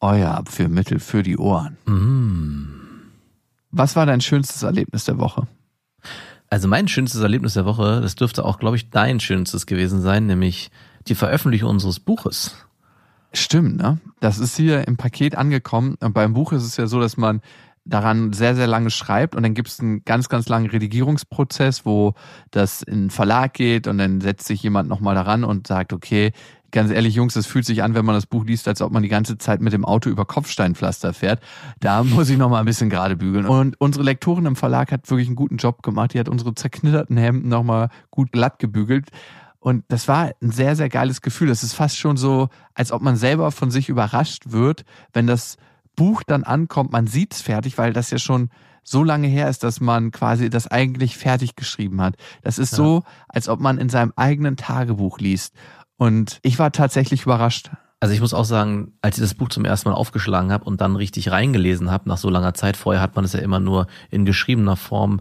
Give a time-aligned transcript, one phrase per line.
[0.00, 1.76] Euer Abführmittel für die Ohren.
[3.70, 5.46] Was war dein schönstes Erlebnis der Woche?
[6.50, 10.26] Also mein schönstes Erlebnis der Woche, das dürfte auch, glaube ich, dein schönstes gewesen sein,
[10.26, 10.70] nämlich
[11.06, 12.54] die Veröffentlichung unseres Buches.
[13.32, 13.98] Stimmt, ne?
[14.20, 15.96] Das ist hier im Paket angekommen.
[16.00, 17.42] Und beim Buch ist es ja so, dass man
[17.84, 22.14] daran sehr, sehr lange schreibt und dann gibt es einen ganz, ganz langen Redigierungsprozess, wo
[22.50, 26.32] das in den Verlag geht und dann setzt sich jemand nochmal daran und sagt, okay,
[26.70, 29.02] ganz ehrlich, Jungs, es fühlt sich an, wenn man das Buch liest, als ob man
[29.02, 31.40] die ganze Zeit mit dem Auto über Kopfsteinpflaster fährt.
[31.80, 33.46] Da muss ich nochmal ein bisschen gerade bügeln.
[33.46, 36.14] Und unsere Lektorin im Verlag hat wirklich einen guten Job gemacht.
[36.14, 39.10] Die hat unsere zerknitterten Hemden nochmal gut glatt gebügelt.
[39.60, 41.50] Und das war ein sehr, sehr geiles Gefühl.
[41.50, 45.56] Es ist fast schon so, als ob man selber von sich überrascht wird, wenn das
[45.96, 48.50] Buch dann ankommt, man sieht's fertig, weil das ja schon
[48.84, 52.14] so lange her ist, dass man quasi das eigentlich fertig geschrieben hat.
[52.42, 55.54] Das ist so, als ob man in seinem eigenen Tagebuch liest.
[55.98, 57.70] Und ich war tatsächlich überrascht.
[58.00, 60.80] Also ich muss auch sagen, als ich das Buch zum ersten Mal aufgeschlagen habe und
[60.80, 63.88] dann richtig reingelesen habe, nach so langer Zeit, vorher hat man es ja immer nur
[64.10, 65.20] in geschriebener Form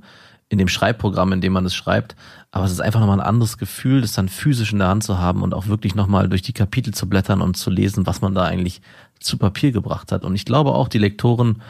[0.49, 2.15] in dem Schreibprogramm, in dem man es schreibt.
[2.51, 5.17] Aber es ist einfach nochmal ein anderes Gefühl, das dann physisch in der Hand zu
[5.17, 8.33] haben und auch wirklich nochmal durch die Kapitel zu blättern und zu lesen, was man
[8.33, 8.81] da eigentlich
[9.19, 10.23] zu Papier gebracht hat.
[10.23, 11.61] Und ich glaube auch, die Lektorin,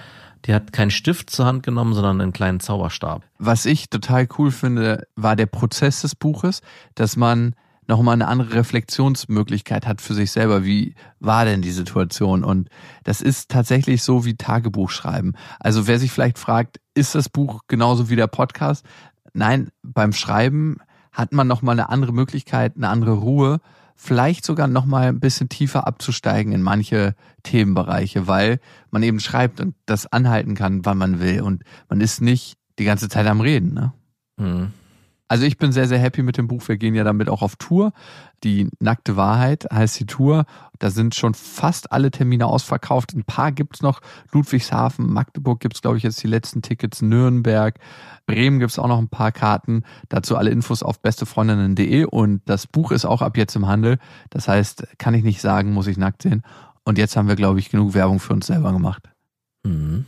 [0.46, 3.24] die hat keinen Stift zur Hand genommen, sondern einen kleinen Zauberstab.
[3.40, 6.62] Was ich total cool finde, war der Prozess des Buches,
[6.94, 7.56] dass man
[7.88, 10.64] nochmal eine andere Reflexionsmöglichkeit hat für sich selber.
[10.64, 12.44] Wie war denn die Situation?
[12.44, 12.70] Und
[13.04, 15.34] das ist tatsächlich so wie Tagebuch schreiben.
[15.60, 18.86] Also wer sich vielleicht fragt, ist das Buch genauso wie der Podcast?
[19.34, 20.78] Nein, beim Schreiben
[21.12, 23.60] hat man nochmal eine andere Möglichkeit, eine andere Ruhe,
[23.96, 28.60] vielleicht sogar nochmal ein bisschen tiefer abzusteigen in manche Themenbereiche, weil
[28.92, 31.42] man eben schreibt und das anhalten kann, wann man will.
[31.42, 33.74] Und man ist nicht die ganze Zeit am Reden.
[33.74, 33.94] Ne?
[34.38, 34.74] Mhm.
[35.30, 36.66] Also ich bin sehr, sehr happy mit dem Buch.
[36.68, 37.92] Wir gehen ja damit auch auf Tour.
[38.44, 40.46] Die nackte Wahrheit heißt die Tour.
[40.80, 43.14] Da sind schon fast alle Termine ausverkauft.
[43.14, 44.00] Ein paar gibt's noch.
[44.32, 47.02] Ludwigshafen, Magdeburg gibt's glaube ich, jetzt die letzten Tickets.
[47.02, 47.78] Nürnberg,
[48.26, 49.84] Bremen gibt's auch noch ein paar Karten.
[50.08, 52.06] Dazu alle Infos auf bestefreundinnen.de.
[52.06, 53.98] Und das Buch ist auch ab jetzt im Handel.
[54.30, 56.44] Das heißt, kann ich nicht sagen, muss ich nackt sehen.
[56.86, 59.10] Und jetzt haben wir, glaube ich, genug Werbung für uns selber gemacht.
[59.64, 60.06] Mhm.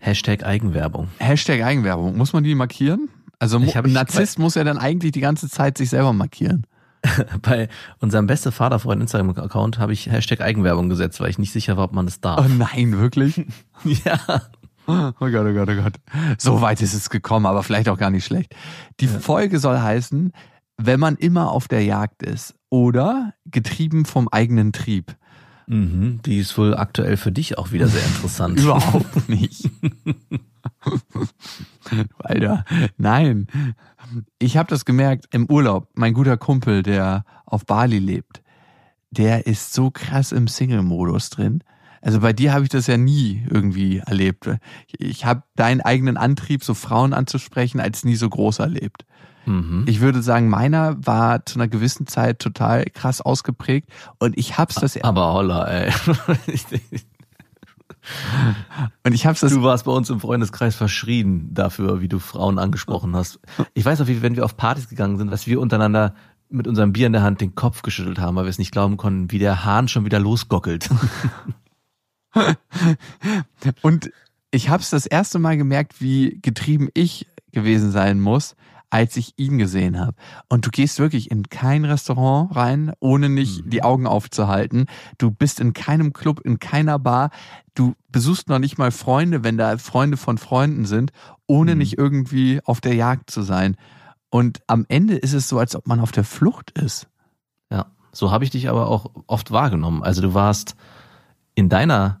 [0.00, 1.08] Hashtag Eigenwerbung.
[1.18, 2.16] Hashtag Eigenwerbung.
[2.16, 3.10] Muss man die markieren?
[3.44, 6.66] Also ein Narzisst muss ja dann eigentlich die ganze Zeit sich selber markieren.
[7.42, 7.68] Bei
[7.98, 11.92] unserem beste Vaterfreund Instagram-Account habe ich Hashtag Eigenwerbung gesetzt, weil ich nicht sicher war, ob
[11.92, 12.48] man das Oh darf.
[12.48, 13.44] nein, wirklich?
[13.84, 14.18] ja.
[14.86, 15.94] Oh Gott, oh Gott, oh Gott.
[16.38, 18.54] So weit ist es gekommen, aber vielleicht auch gar nicht schlecht.
[19.00, 20.32] Die Folge soll heißen,
[20.78, 25.16] wenn man immer auf der Jagd ist oder getrieben vom eigenen Trieb.
[25.66, 26.20] Mhm.
[26.24, 28.58] Die ist wohl aktuell für dich auch wieder sehr interessant.
[28.62, 29.68] Überhaupt nicht.
[32.18, 32.64] Alter,
[32.96, 33.46] nein.
[34.38, 35.88] Ich habe das gemerkt im Urlaub.
[35.94, 38.42] Mein guter Kumpel, der auf Bali lebt,
[39.10, 41.62] der ist so krass im Single-Modus drin.
[42.02, 44.50] Also bei dir habe ich das ja nie irgendwie erlebt.
[44.98, 49.06] Ich habe deinen eigenen Antrieb, so Frauen anzusprechen, als nie so groß erlebt.
[49.46, 49.84] Mhm.
[49.86, 54.76] Ich würde sagen, meiner war zu einer gewissen Zeit total krass ausgeprägt und ich hab's
[54.76, 55.92] das Aber holla, ey.
[59.04, 62.58] und ich hab's das Du warst bei uns im Freundeskreis verschrien dafür, wie du Frauen
[62.58, 63.40] angesprochen hast.
[63.74, 66.14] Ich weiß noch, wie wenn wir auf Partys gegangen sind, dass wir untereinander
[66.48, 68.96] mit unserem Bier in der Hand den Kopf geschüttelt haben, weil wir es nicht glauben
[68.96, 70.88] konnten, wie der Hahn schon wieder losgockelt.
[73.82, 74.10] Und
[74.50, 78.54] ich habe es das erste Mal gemerkt, wie getrieben ich gewesen sein muss,
[78.90, 80.14] als ich ihn gesehen habe.
[80.48, 84.86] Und du gehst wirklich in kein Restaurant rein, ohne nicht die Augen aufzuhalten.
[85.18, 87.30] Du bist in keinem Club, in keiner Bar.
[87.74, 91.10] Du besuchst noch nicht mal Freunde, wenn da Freunde von Freunden sind,
[91.46, 91.78] ohne Mhm.
[91.78, 93.76] nicht irgendwie auf der Jagd zu sein.
[94.30, 97.08] Und am Ende ist es so, als ob man auf der Flucht ist.
[97.70, 100.02] Ja, so habe ich dich aber auch oft wahrgenommen.
[100.02, 100.76] Also du warst
[101.54, 102.20] in deiner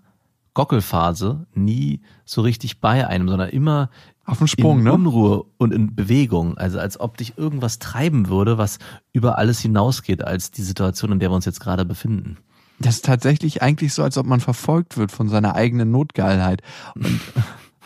[0.54, 3.90] Gockelphase nie so richtig bei einem, sondern immer
[4.24, 4.92] Auf dem Sprung, in ne?
[4.92, 6.56] Unruhe und in Bewegung.
[6.56, 8.78] Also als ob dich irgendwas treiben würde, was
[9.12, 12.38] über alles hinausgeht als die Situation, in der wir uns jetzt gerade befinden.
[12.78, 16.62] Das ist tatsächlich eigentlich so, als ob man verfolgt wird von seiner eigenen Notgeilheit.
[16.94, 17.20] Und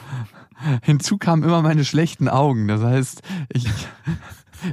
[0.82, 2.68] hinzu kamen immer meine schlechten Augen.
[2.68, 3.22] Das heißt,
[3.52, 3.66] ich,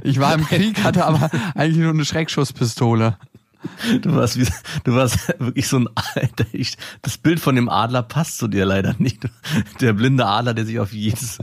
[0.02, 3.18] ich war im Krieg, hatte aber eigentlich nur eine Schreckschusspistole.
[4.02, 4.46] Du warst, wie,
[4.84, 6.46] du warst wirklich so ein Alter.
[6.52, 9.28] Ich, das Bild von dem Adler passt zu dir leider nicht.
[9.80, 11.38] Der blinde Adler, der sich auf jedes,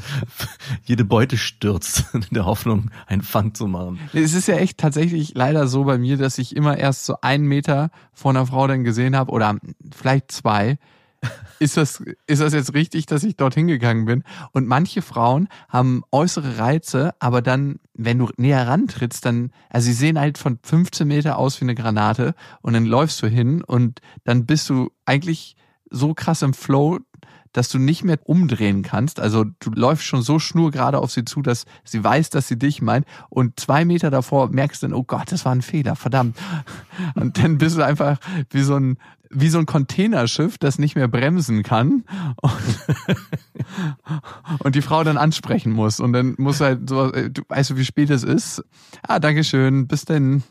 [0.84, 4.00] jede Beute stürzt, in der Hoffnung, einen Fang zu machen.
[4.14, 7.46] Es ist ja echt tatsächlich leider so bei mir, dass ich immer erst so einen
[7.46, 9.58] Meter vor einer Frau dann gesehen habe oder
[9.96, 10.78] vielleicht zwei,
[11.60, 14.24] ist das, ist das jetzt richtig, dass ich dorthin gegangen bin?
[14.52, 19.94] Und manche Frauen haben äußere Reize, aber dann, wenn du näher rantrittst, dann, also sie
[19.94, 24.02] sehen halt von 15 Meter aus wie eine Granate und dann läufst du hin und
[24.24, 25.56] dann bist du eigentlich
[25.90, 27.00] so krass im Flow,
[27.54, 29.20] dass du nicht mehr umdrehen kannst.
[29.20, 32.82] Also du läufst schon so schnurgerade auf sie zu, dass sie weiß, dass sie dich
[32.82, 33.06] meint.
[33.30, 36.38] Und zwei Meter davor merkst du dann, oh Gott, das war ein Fehler, verdammt.
[37.16, 38.18] Und dann bist du einfach
[38.50, 38.98] wie so ein,
[39.36, 42.04] wie so ein Containerschiff, das nicht mehr bremsen kann
[42.42, 42.54] und,
[44.60, 46.00] und die Frau dann ansprechen muss.
[46.00, 48.64] Und dann muss halt so, du weißt du, wie spät es ist?
[49.02, 50.44] Ah, Dankeschön, bis denn.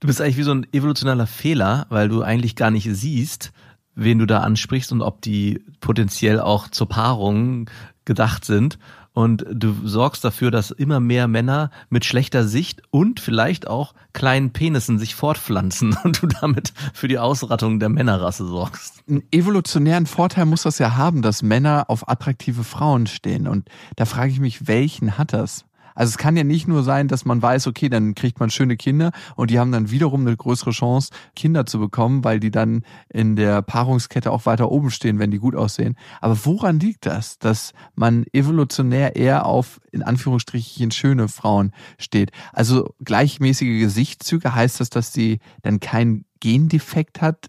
[0.00, 3.50] Du bist eigentlich wie so ein evolutionaler Fehler, weil du eigentlich gar nicht siehst,
[3.98, 7.68] wen du da ansprichst und ob die potenziell auch zur Paarung
[8.04, 8.78] gedacht sind
[9.18, 14.52] und du sorgst dafür, dass immer mehr Männer mit schlechter Sicht und vielleicht auch kleinen
[14.52, 19.02] Penissen sich fortpflanzen und du damit für die Ausrattung der Männerrasse sorgst.
[19.08, 23.48] Einen evolutionären Vorteil muss das ja haben, dass Männer auf attraktive Frauen stehen.
[23.48, 25.64] Und da frage ich mich, welchen hat das?
[25.98, 28.76] Also es kann ja nicht nur sein, dass man weiß, okay, dann kriegt man schöne
[28.76, 32.84] Kinder und die haben dann wiederum eine größere Chance, Kinder zu bekommen, weil die dann
[33.08, 35.96] in der Paarungskette auch weiter oben stehen, wenn die gut aussehen.
[36.20, 42.30] Aber woran liegt das, dass man evolutionär eher auf in Anführungsstrichen schöne Frauen steht?
[42.52, 47.46] Also gleichmäßige Gesichtszüge heißt das, dass sie dann keinen Gendefekt hat?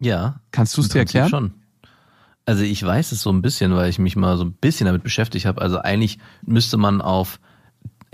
[0.00, 0.40] Ja.
[0.50, 1.28] Kannst du es dir erklären?
[1.28, 1.54] Schon.
[2.44, 5.04] Also ich weiß es so ein bisschen, weil ich mich mal so ein bisschen damit
[5.04, 5.62] beschäftigt habe.
[5.62, 7.38] Also eigentlich müsste man auf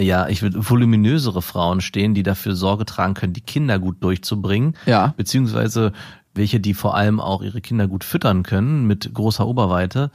[0.01, 4.75] ja, ich würde voluminösere Frauen stehen, die dafür Sorge tragen können, die Kinder gut durchzubringen.
[4.87, 5.15] Ja.
[5.17, 5.93] Beziehungsweise
[6.35, 10.11] welche, die vor allem auch ihre Kinder gut füttern können mit großer Oberweite.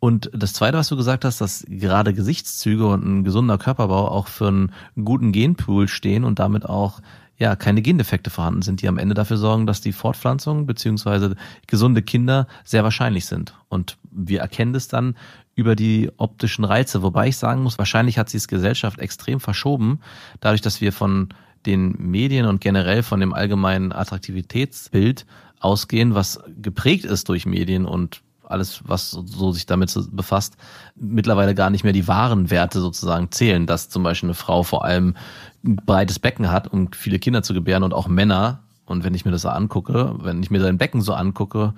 [0.00, 4.26] Und das Zweite, was du gesagt hast, dass gerade Gesichtszüge und ein gesunder Körperbau auch
[4.26, 4.72] für einen
[5.04, 7.00] guten Genpool stehen und damit auch
[7.38, 11.36] ja keine Gendefekte vorhanden sind, die am Ende dafür sorgen, dass die Fortpflanzung beziehungsweise
[11.66, 13.54] gesunde Kinder sehr wahrscheinlich sind.
[13.68, 15.16] Und wir erkennen das dann
[15.54, 17.02] über die optischen Reize.
[17.02, 20.00] Wobei ich sagen muss, wahrscheinlich hat sich die Gesellschaft extrem verschoben,
[20.40, 21.28] dadurch, dass wir von
[21.66, 25.26] den Medien und generell von dem allgemeinen Attraktivitätsbild
[25.60, 30.56] ausgehen, was geprägt ist durch Medien und alles, was so sich damit befasst,
[30.94, 34.84] mittlerweile gar nicht mehr die wahren Werte sozusagen zählen, dass zum Beispiel eine Frau vor
[34.84, 35.16] allem
[35.64, 38.60] ein breites Becken hat, um viele Kinder zu gebären und auch Männer.
[38.84, 41.72] Und wenn ich mir das so angucke, wenn ich mir sein Becken so angucke,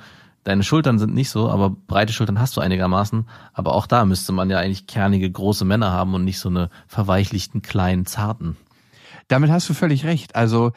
[0.45, 3.27] Deine Schultern sind nicht so, aber breite Schultern hast du einigermaßen.
[3.55, 6.69] Aber auch da müsste man ja eigentlich kernige, große Männer haben und nicht so eine
[6.87, 8.57] verweichlichten, kleinen, zarten.
[9.29, 10.37] Damit hast du völlig recht.
[10.37, 10.73] Also,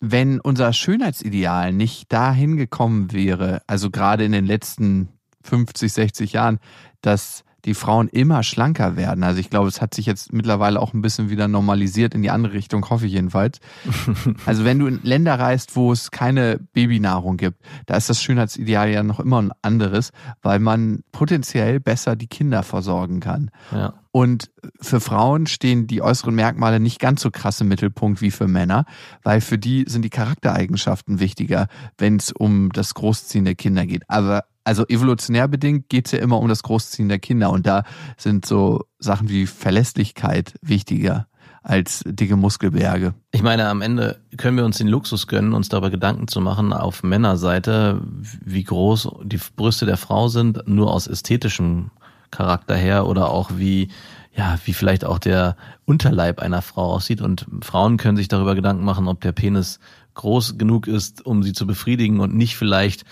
[0.00, 5.08] wenn unser Schönheitsideal nicht dahin gekommen wäre, also gerade in den letzten
[5.44, 6.58] 50, 60 Jahren,
[7.00, 9.24] dass die Frauen immer schlanker werden.
[9.24, 12.30] Also ich glaube, es hat sich jetzt mittlerweile auch ein bisschen wieder normalisiert in die
[12.30, 13.60] andere Richtung, hoffe ich jedenfalls.
[14.46, 18.90] also wenn du in Länder reist, wo es keine Babynahrung gibt, da ist das Schönheitsideal
[18.90, 20.12] ja noch immer ein anderes,
[20.42, 23.50] weil man potenziell besser die Kinder versorgen kann.
[23.72, 23.94] Ja.
[24.12, 28.48] Und für Frauen stehen die äußeren Merkmale nicht ganz so krass im Mittelpunkt wie für
[28.48, 28.84] Männer,
[29.22, 34.02] weil für die sind die Charaktereigenschaften wichtiger, wenn es um das Großziehen der Kinder geht.
[34.08, 37.84] Aber also evolutionär bedingt geht es ja immer um das Großziehen der Kinder und da
[38.16, 41.26] sind so Sachen wie Verlässlichkeit wichtiger
[41.62, 43.14] als dicke Muskelberge.
[43.32, 46.72] Ich meine, am Ende können wir uns den Luxus gönnen, uns darüber Gedanken zu machen
[46.72, 48.00] auf Männerseite,
[48.44, 51.90] wie groß die Brüste der Frau sind, nur aus ästhetischem
[52.30, 53.88] Charakter her oder auch wie
[54.32, 57.20] ja, wie vielleicht auch der Unterleib einer Frau aussieht.
[57.20, 59.80] Und Frauen können sich darüber Gedanken machen, ob der Penis
[60.14, 63.04] groß genug ist, um sie zu befriedigen und nicht vielleicht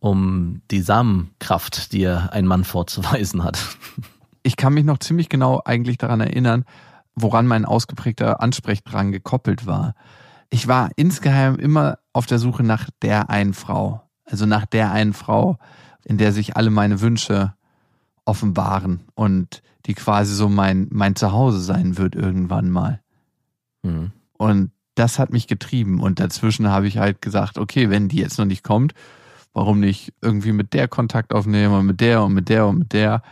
[0.00, 3.58] um die Samenkraft, die ein Mann vorzuweisen hat.
[4.42, 6.64] Ich kann mich noch ziemlich genau eigentlich daran erinnern,
[7.14, 9.94] woran mein ausgeprägter Ansprechdrang gekoppelt war.
[10.50, 14.02] Ich war insgeheim immer auf der Suche nach der einen Frau.
[14.24, 15.58] Also nach der einen Frau,
[16.04, 17.54] in der sich alle meine Wünsche
[18.24, 23.00] offenbaren und die quasi so mein, mein Zuhause sein wird irgendwann mal.
[23.82, 24.12] Mhm.
[24.34, 26.00] Und das hat mich getrieben.
[26.00, 28.92] Und dazwischen habe ich halt gesagt, okay, wenn die jetzt noch nicht kommt,
[29.52, 32.92] warum nicht irgendwie mit der Kontakt aufnehmen und mit der und mit der und mit
[32.92, 33.22] der.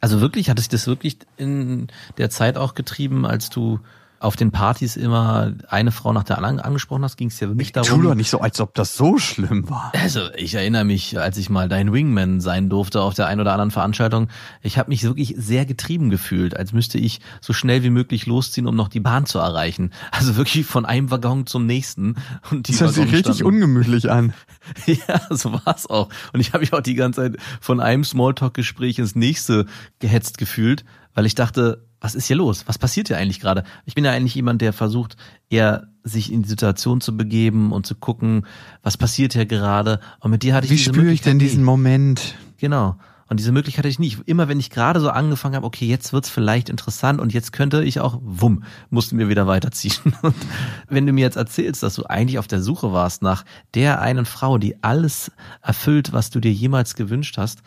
[0.00, 1.88] Also wirklich, hat sich das wirklich in
[2.18, 3.80] der Zeit auch getrieben, als du
[4.22, 7.76] auf den Partys immer eine Frau nach der anderen angesprochen hast, ging es ja nicht
[7.76, 7.88] darum.
[8.00, 9.92] Tu doch nicht so, als ob das so schlimm war.
[9.94, 13.52] Also ich erinnere mich, als ich mal dein Wingman sein durfte auf der einen oder
[13.52, 14.28] anderen Veranstaltung,
[14.62, 18.66] ich habe mich wirklich sehr getrieben gefühlt, als müsste ich so schnell wie möglich losziehen,
[18.66, 19.92] um noch die Bahn zu erreichen.
[20.12, 22.16] Also wirklich von einem Waggon zum nächsten.
[22.50, 24.32] Und die das hört sich richtig standen- ungemütlich an.
[24.86, 26.08] Ja, so war's auch.
[26.32, 29.66] Und ich habe mich auch die ganze Zeit von einem Smalltalk-Gespräch ins nächste
[29.98, 32.64] gehetzt gefühlt, weil ich dachte, was ist hier los?
[32.66, 33.64] Was passiert hier eigentlich gerade?
[33.84, 35.16] Ich bin ja eigentlich jemand, der versucht,
[35.50, 38.46] eher sich in die Situation zu begeben und zu gucken,
[38.82, 40.00] was passiert hier gerade.
[40.20, 41.66] Und mit dir hatte ich Wie spüre ich denn diesen nie.
[41.66, 42.34] Moment?
[42.58, 42.96] Genau.
[43.32, 44.18] Und diese Möglichkeit hatte ich nicht.
[44.26, 47.82] Immer wenn ich gerade so angefangen habe, okay, jetzt wird's vielleicht interessant und jetzt könnte
[47.82, 49.94] ich auch, wumm, mussten wir wieder weiterziehen.
[50.20, 50.34] Und
[50.90, 54.26] wenn du mir jetzt erzählst, dass du eigentlich auf der Suche warst nach der einen
[54.26, 57.62] Frau, die alles erfüllt, was du dir jemals gewünscht hast,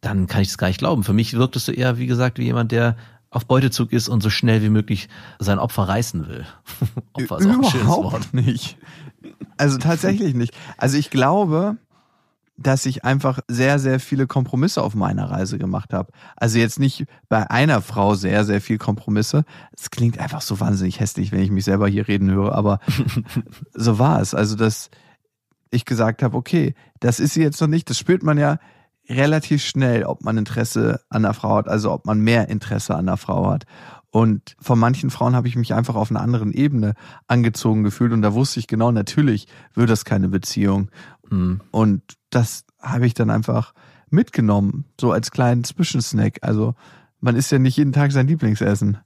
[0.00, 1.04] dann kann ich das gar nicht glauben.
[1.04, 2.96] Für mich wirktest du eher, wie gesagt, wie jemand, der
[3.30, 6.46] auf Beutezug ist und so schnell wie möglich sein Opfer reißen will.
[7.12, 7.98] Opfer ist auch ein schönes Wort.
[7.98, 8.78] Überhaupt nicht.
[9.56, 10.54] Also tatsächlich nicht.
[10.78, 11.76] Also ich glaube,
[12.56, 16.12] dass ich einfach sehr, sehr viele Kompromisse auf meiner Reise gemacht habe.
[16.36, 19.44] Also jetzt nicht bei einer Frau sehr, sehr viel Kompromisse.
[19.76, 22.80] Es klingt einfach so wahnsinnig hässlich, wenn ich mich selber hier reden höre, aber
[23.74, 24.34] so war es.
[24.34, 24.90] Also dass
[25.70, 27.90] ich gesagt habe, okay, das ist sie jetzt noch nicht.
[27.90, 28.58] Das spürt man ja
[29.08, 33.06] relativ schnell, ob man Interesse an der Frau hat, also ob man mehr Interesse an
[33.06, 33.64] der Frau hat.
[34.10, 36.94] Und von manchen Frauen habe ich mich einfach auf einer anderen Ebene
[37.26, 40.90] angezogen gefühlt und da wusste ich genau, natürlich wird das keine Beziehung.
[41.28, 41.60] Hm.
[41.70, 43.74] Und das habe ich dann einfach
[44.08, 46.38] mitgenommen, so als kleinen Zwischensnack.
[46.40, 46.74] Also
[47.20, 48.98] man isst ja nicht jeden Tag sein Lieblingsessen.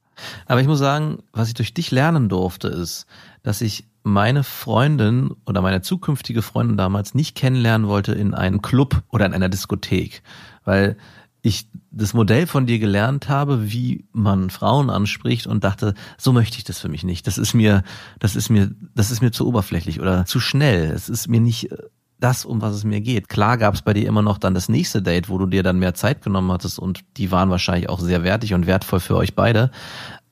[0.46, 3.06] Aber ich muss sagen, was ich durch dich lernen durfte, ist,
[3.42, 9.02] dass ich meine Freundin oder meine zukünftige Freundin damals nicht kennenlernen wollte in einem Club
[9.08, 10.22] oder in einer Diskothek,
[10.64, 10.96] weil
[11.42, 16.58] ich das Modell von dir gelernt habe, wie man Frauen anspricht und dachte, so möchte
[16.58, 17.26] ich das für mich nicht.
[17.26, 17.82] Das ist mir,
[18.18, 20.90] das ist mir, das ist mir zu oberflächlich oder zu schnell.
[20.90, 21.76] Es ist mir nicht äh,
[22.18, 23.28] das, um was es mir geht.
[23.28, 25.78] Klar gab es bei dir immer noch dann das nächste Date, wo du dir dann
[25.78, 29.34] mehr Zeit genommen hattest und die waren wahrscheinlich auch sehr wertig und wertvoll für euch
[29.34, 29.70] beide.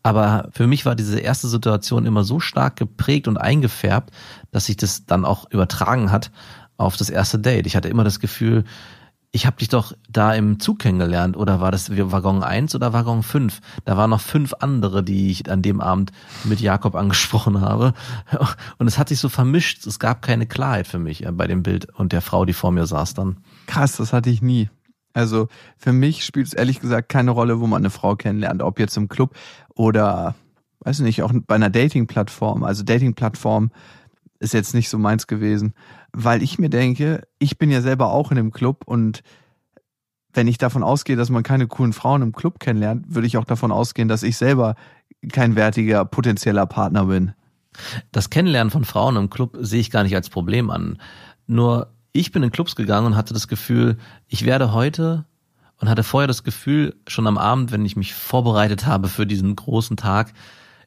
[0.03, 4.11] Aber für mich war diese erste Situation immer so stark geprägt und eingefärbt,
[4.51, 6.31] dass sich das dann auch übertragen hat
[6.77, 7.67] auf das erste Date.
[7.67, 8.65] Ich hatte immer das Gefühl,
[9.31, 13.23] ich habe dich doch da im Zug kennengelernt oder war das Waggon 1 oder Waggon
[13.23, 13.61] 5?
[13.85, 16.13] Da waren noch fünf andere, die ich an dem Abend
[16.45, 17.93] mit Jakob angesprochen habe.
[18.79, 19.87] Und es hat sich so vermischt.
[19.87, 22.73] Es gab keine Klarheit für mich äh, bei dem Bild und der Frau, die vor
[22.73, 23.37] mir saß dann.
[23.67, 24.71] Krass, das hatte ich nie.
[25.19, 28.79] Also für mich spielt es ehrlich gesagt keine Rolle, wo man eine Frau kennenlernt, ob
[28.79, 29.35] jetzt im Club
[29.75, 30.37] oder,
[30.79, 32.63] weiß nicht, auch bei einer Dating-Plattform.
[32.63, 33.73] Also Dating-Plattform
[34.39, 35.75] ist jetzt nicht so meins gewesen,
[36.13, 39.25] weil ich mir denke, ich bin ja selber auch in einem Club und
[40.33, 43.45] wenn ich davon ausgehe, dass man keine coolen Frauen im Club kennenlernt, würde ich auch
[43.45, 44.77] davon ausgehen, dass ich selber
[45.33, 47.33] kein wertiger potenzieller Partner bin.
[48.13, 50.99] Das Kennenlernen von Frauen im Club sehe ich gar nicht als Problem an.
[51.49, 53.97] Nur ich bin in Clubs gegangen und hatte das Gefühl,
[54.27, 55.25] ich werde heute
[55.81, 59.55] und hatte vorher das Gefühl, schon am Abend, wenn ich mich vorbereitet habe für diesen
[59.55, 60.33] großen Tag,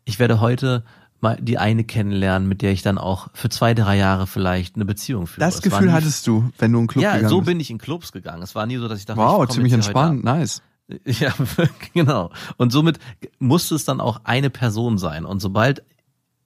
[0.04, 0.84] ich werde heute
[1.22, 4.86] mal die eine kennenlernen, mit der ich dann auch für zwei, drei Jahre vielleicht eine
[4.86, 5.46] Beziehung führe.
[5.46, 7.46] Das Es Gefühl nie- hattest du, wenn du in einen Club Ja, gegangen so bist.
[7.46, 8.42] bin ich in Clubs gegangen.
[8.42, 10.62] Es war nie so, dass ich dachte, Wow, ich ziemlich entspannt, nice.
[11.06, 11.32] ja,
[11.94, 12.32] genau.
[12.58, 12.98] Und somit
[13.40, 15.26] musste es dann auch eine Person sein.
[15.26, 15.84] Und sobald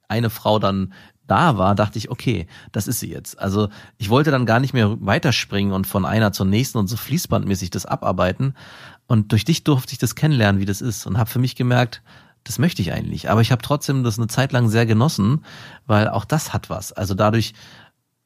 [0.08, 0.92] eine Frau dann
[1.26, 3.38] da war, dachte ich, okay, das ist sie jetzt.
[3.38, 3.68] Also
[3.98, 7.70] ich wollte dann gar nicht mehr weiterspringen und von einer zur nächsten und so fließbandmäßig
[7.70, 8.54] das abarbeiten.
[9.06, 11.06] Und durch dich durfte ich das kennenlernen, wie das ist.
[11.06, 12.02] Und habe für mich gemerkt,
[12.44, 13.28] das möchte ich eigentlich.
[13.30, 15.44] Aber ich habe trotzdem das eine Zeit lang sehr genossen,
[15.86, 16.92] weil auch das hat was.
[16.92, 17.54] Also dadurch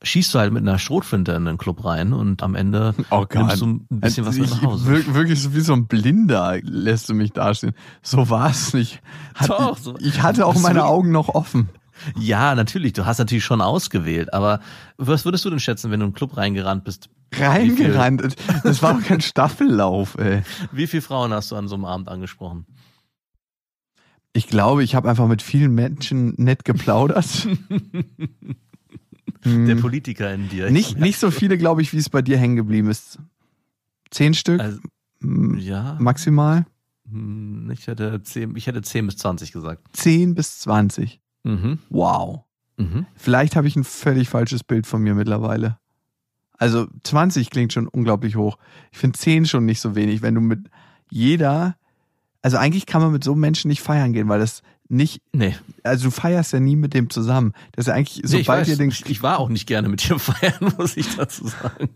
[0.02, 3.60] schießt du halt mit einer Schrotflinte in den Club rein und am Ende Oh nimmst
[3.60, 4.90] du ein bisschen was mit nach Hause.
[4.90, 7.74] Wir- Wirklich so wie so ein Blinder lässt du mich dastehen.
[8.02, 9.02] So war es nicht.
[9.34, 11.68] Hat, Doch, so- ich hatte auch meine Augen noch offen.
[12.18, 12.92] Ja, natürlich.
[12.92, 14.32] Du hast natürlich schon ausgewählt.
[14.32, 14.60] Aber
[14.96, 17.08] was würdest du denn schätzen, wenn du in einen Club reingerannt bist?
[17.34, 18.36] Reingerannt.
[18.64, 20.42] Das war doch kein Staffellauf, ey.
[20.72, 22.66] Wie viele Frauen hast du an so einem Abend angesprochen?
[24.32, 27.26] Ich glaube, ich habe einfach mit vielen Menschen nett geplaudert.
[29.42, 29.66] Hm.
[29.66, 30.70] Der Politiker in dir.
[30.70, 33.18] nicht, nicht so viele, glaube ich, wie es bei dir hängen geblieben ist.
[34.10, 34.80] Zehn Stück Also,
[35.22, 35.96] hm, ja.
[35.98, 36.66] maximal.
[37.10, 39.86] Hm, Ich hätte 10, ich hätte 10 bis 20 gesagt.
[39.96, 41.20] Zehn bis zwanzig.
[41.44, 41.78] Mhm.
[41.88, 42.44] Wow.
[42.76, 43.06] Mhm.
[43.14, 45.78] Vielleicht habe ich ein völlig falsches Bild von mir mittlerweile.
[46.58, 48.58] Also 20 klingt schon unglaublich hoch.
[48.92, 50.68] Ich finde 10 schon nicht so wenig, wenn du mit
[51.10, 51.76] jeder,
[52.42, 55.56] also eigentlich kann man mit so einem Menschen nicht feiern gehen, weil das nicht, Nee,
[55.84, 57.52] also du feierst ja nie mit dem zusammen.
[57.72, 60.18] Das ist eigentlich, nee sobald ihr den, ich, ich war auch nicht gerne mit dir
[60.18, 61.88] feiern, muss ich dazu sagen.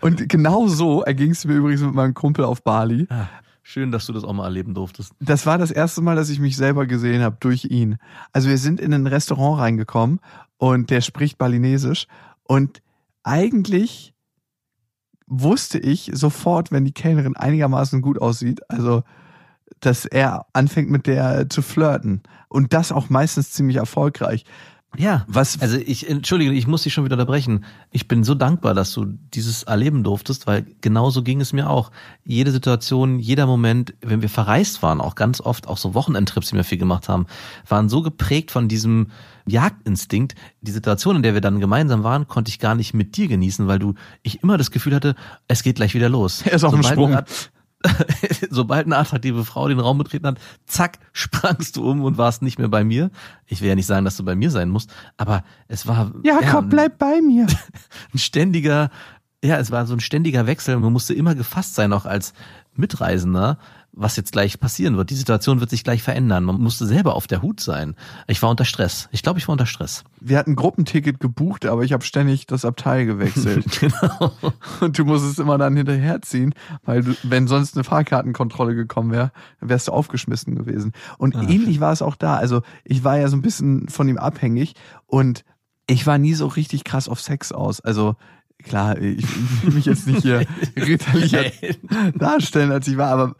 [0.00, 3.06] und genau so erging es mir übrigens mit meinem Kumpel auf Bali.
[3.10, 3.26] Ah,
[3.70, 5.12] Schön, dass du das auch mal erleben durftest.
[5.20, 7.98] Das war das erste Mal, dass ich mich selber gesehen habe durch ihn.
[8.32, 10.20] Also wir sind in ein Restaurant reingekommen
[10.56, 12.06] und der spricht Balinesisch
[12.44, 12.80] und
[13.24, 14.14] eigentlich
[15.26, 19.02] wusste ich sofort, wenn die Kellnerin einigermaßen gut aussieht, also
[19.80, 24.46] dass er anfängt mit der zu flirten und das auch meistens ziemlich erfolgreich.
[24.96, 25.60] Ja, was?
[25.60, 27.64] Also ich, entschuldige, ich muss dich schon wieder unterbrechen.
[27.90, 31.92] Ich bin so dankbar, dass du dieses erleben durftest, weil genauso ging es mir auch.
[32.24, 36.56] Jede Situation, jeder Moment, wenn wir verreist waren, auch ganz oft, auch so Wochenendtrips, die
[36.56, 37.26] wir viel gemacht haben,
[37.68, 39.08] waren so geprägt von diesem
[39.46, 40.34] Jagdinstinkt.
[40.62, 43.68] Die Situation, in der wir dann gemeinsam waren, konnte ich gar nicht mit dir genießen,
[43.68, 45.14] weil du, ich immer das Gefühl hatte,
[45.48, 46.42] es geht gleich wieder los.
[46.42, 47.16] Er ist auf dem Sprung.
[48.50, 52.58] sobald eine attraktive Frau den Raum betreten hat, zack, sprangst du um und warst nicht
[52.58, 53.10] mehr bei mir.
[53.46, 56.12] Ich will ja nicht sagen, dass du bei mir sein musst, aber es war.
[56.22, 57.46] Jakob, ja, bleib bei mir.
[58.14, 58.90] Ein ständiger,
[59.44, 60.76] ja, es war so ein ständiger Wechsel.
[60.78, 62.32] Man musste immer gefasst sein, auch als
[62.74, 63.58] Mitreisender,
[63.98, 65.10] was jetzt gleich passieren wird.
[65.10, 66.44] Die Situation wird sich gleich verändern.
[66.44, 67.96] Man musste selber auf der Hut sein.
[68.28, 69.08] Ich war unter Stress.
[69.10, 70.04] Ich glaube, ich war unter Stress.
[70.20, 73.64] Wir hatten ein Gruppenticket gebucht, aber ich habe ständig das Abteil gewechselt.
[73.80, 74.32] genau.
[74.80, 79.88] Und du musstest immer dann hinterherziehen, weil du, wenn sonst eine Fahrkartenkontrolle gekommen wäre, wärst
[79.88, 80.92] du aufgeschmissen gewesen.
[81.18, 82.36] Und ah, ähnlich war es auch da.
[82.36, 84.74] Also ich war ja so ein bisschen von ihm abhängig
[85.06, 85.44] und
[85.88, 87.80] ich war nie so richtig krass auf Sex aus.
[87.80, 88.14] Also
[88.62, 89.24] klar, ich
[89.62, 91.44] will mich jetzt nicht hier ritterlicher
[92.14, 93.34] darstellen, als ich war, aber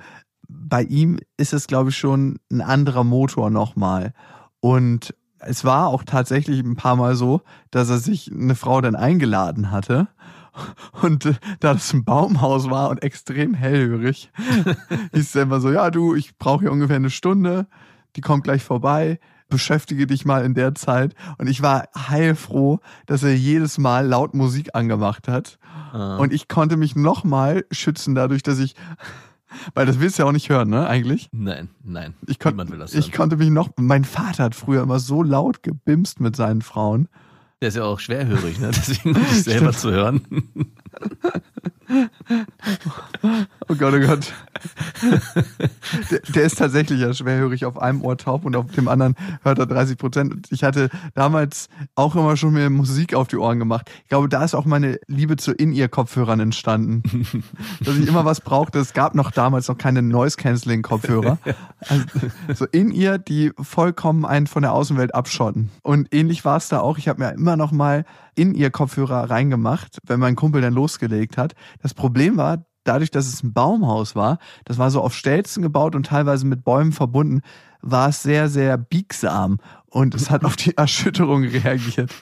[0.48, 4.12] bei ihm ist es, glaube ich, schon ein anderer Motor nochmal.
[4.60, 8.96] Und es war auch tatsächlich ein paar Mal so, dass er sich eine Frau dann
[8.96, 10.08] eingeladen hatte.
[11.02, 14.32] Und äh, da das ein Baumhaus war und extrem hellhörig,
[15.12, 17.68] hieß es immer so, ja du, ich brauche hier ungefähr eine Stunde,
[18.16, 21.14] die kommt gleich vorbei, beschäftige dich mal in der Zeit.
[21.38, 25.58] Und ich war heilfroh, dass er jedes Mal laut Musik angemacht hat.
[25.92, 26.16] Ah.
[26.16, 28.74] Und ich konnte mich nochmal schützen dadurch, dass ich
[29.74, 31.28] weil das willst du ja auch nicht hören, ne, eigentlich?
[31.32, 32.14] Nein, nein.
[32.26, 33.00] Ich, kon will das hören.
[33.00, 37.08] ich konnte mich noch, mein Vater hat früher immer so laut gebimst mit seinen Frauen.
[37.60, 38.70] Der ist ja auch schwerhörig, ne?
[38.74, 40.22] Deswegen muss ich selber zu hören.
[43.68, 44.32] Oh Gott, oh Gott.
[46.10, 49.58] Der, der, ist tatsächlich ja schwerhörig auf einem Ohr taub und auf dem anderen hört
[49.58, 50.46] er 30 Prozent.
[50.50, 53.90] Ich hatte damals auch immer schon mir Musik auf die Ohren gemacht.
[54.02, 57.02] Ich glaube, da ist auch meine Liebe zu In-Ear-Kopfhörern entstanden.
[57.80, 58.78] Dass ich immer was brauchte.
[58.78, 61.38] Es gab noch damals noch keine Noise-Canceling-Kopfhörer.
[61.88, 62.04] Also,
[62.54, 65.70] so In-Ear, die vollkommen einen von der Außenwelt abschotten.
[65.82, 66.98] Und ähnlich war es da auch.
[66.98, 68.04] Ich habe mir immer noch mal
[68.34, 71.54] in ihr Kopfhörer reingemacht, wenn mein Kumpel dann losgelegt hat.
[71.82, 75.94] Das Problem war, dadurch, dass es ein Baumhaus war, das war so auf Stelzen gebaut
[75.94, 77.42] und teilweise mit Bäumen verbunden,
[77.80, 82.12] war es sehr, sehr biegsam und es hat auf die Erschütterung reagiert.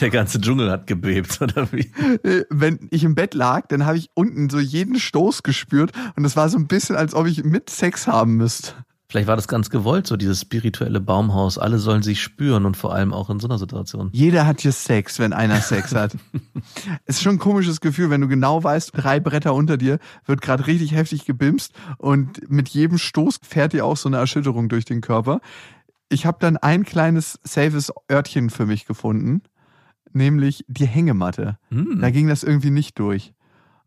[0.00, 1.90] Der ganze Dschungel hat gebebt, oder wie?
[2.26, 6.24] Äh, wenn ich im Bett lag, dann habe ich unten so jeden Stoß gespürt und
[6.24, 8.72] es war so ein bisschen, als ob ich mit Sex haben müsste.
[9.10, 11.56] Vielleicht war das ganz gewollt, so dieses spirituelle Baumhaus.
[11.56, 14.10] Alle sollen sich spüren und vor allem auch in so einer Situation.
[14.12, 16.14] Jeder hat hier Sex, wenn einer Sex hat.
[17.06, 20.42] es ist schon ein komisches Gefühl, wenn du genau weißt, drei Bretter unter dir wird
[20.42, 24.84] gerade richtig heftig gebimst und mit jedem Stoß fährt dir auch so eine Erschütterung durch
[24.84, 25.40] den Körper.
[26.10, 29.40] Ich habe dann ein kleines safes Örtchen für mich gefunden,
[30.12, 31.56] nämlich die Hängematte.
[31.70, 32.00] Mm.
[32.00, 33.32] Da ging das irgendwie nicht durch.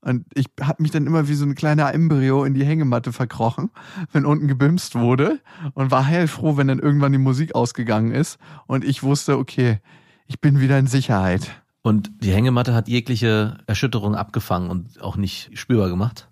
[0.01, 3.69] Und ich habe mich dann immer wie so ein kleiner Embryo in die Hängematte verkrochen,
[4.11, 5.39] wenn unten gebimst wurde
[5.73, 9.79] und war heilfroh, wenn dann irgendwann die Musik ausgegangen ist und ich wusste, okay,
[10.25, 11.51] ich bin wieder in Sicherheit.
[11.83, 16.29] Und die Hängematte hat jegliche Erschütterung abgefangen und auch nicht spürbar gemacht?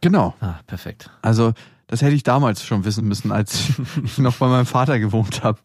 [0.00, 0.34] Genau.
[0.40, 1.10] Ah, perfekt.
[1.22, 1.52] Also,
[1.88, 3.72] das hätte ich damals schon wissen müssen, als
[4.04, 5.58] ich noch bei meinem Vater gewohnt habe.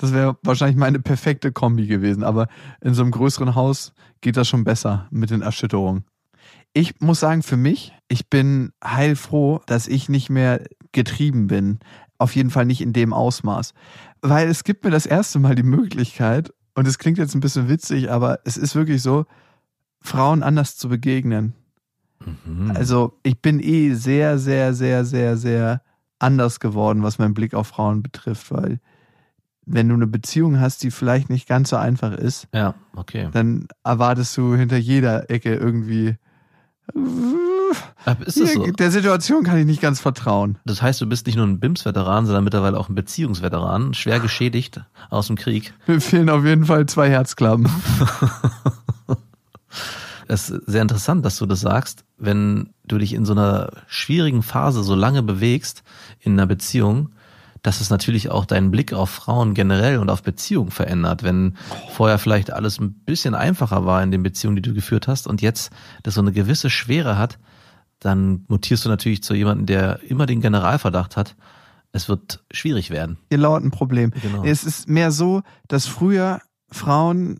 [0.00, 2.48] Das wäre wahrscheinlich meine perfekte Kombi gewesen, aber
[2.80, 6.04] in so einem größeren Haus geht das schon besser mit den Erschütterungen.
[6.72, 11.78] Ich muss sagen, für mich, ich bin heilfroh, dass ich nicht mehr getrieben bin.
[12.18, 13.74] Auf jeden Fall nicht in dem Ausmaß.
[14.22, 17.68] Weil es gibt mir das erste Mal die Möglichkeit, und es klingt jetzt ein bisschen
[17.68, 19.26] witzig, aber es ist wirklich so,
[20.00, 21.54] Frauen anders zu begegnen.
[22.44, 22.72] Mhm.
[22.74, 25.82] Also ich bin eh sehr, sehr, sehr, sehr, sehr
[26.18, 28.80] anders geworden, was meinen Blick auf Frauen betrifft, weil
[29.66, 33.28] wenn du eine Beziehung hast, die vielleicht nicht ganz so einfach ist, ja, okay.
[33.32, 36.16] dann erwartest du hinter jeder Ecke irgendwie.
[38.26, 38.70] ist das so?
[38.72, 40.58] Der Situation kann ich nicht ganz vertrauen.
[40.66, 44.82] Das heißt, du bist nicht nur ein BIMS-Veteran, sondern mittlerweile auch ein Beziehungsveteran, schwer geschädigt
[45.08, 45.72] aus dem Krieg.
[45.86, 47.68] Mir fehlen auf jeden Fall zwei Herzklappen.
[50.28, 54.42] es ist sehr interessant, dass du das sagst, wenn du dich in so einer schwierigen
[54.42, 55.82] Phase so lange bewegst
[56.20, 57.10] in einer Beziehung,
[57.62, 61.22] dass es natürlich auch deinen Blick auf Frauen generell und auf Beziehungen verändert.
[61.22, 61.56] Wenn
[61.92, 65.40] vorher vielleicht alles ein bisschen einfacher war in den Beziehungen, die du geführt hast und
[65.40, 65.72] jetzt
[66.02, 67.38] das so eine gewisse Schwere hat,
[68.00, 71.36] dann mutierst du natürlich zu jemandem, der immer den Generalverdacht hat.
[71.92, 73.16] Es wird schwierig werden.
[73.30, 74.10] Hier lauert ein Problem.
[74.20, 74.44] Genau.
[74.44, 77.38] Es ist mehr so, dass früher Frauen,